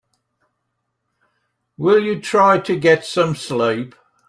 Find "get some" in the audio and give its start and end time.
2.75-3.35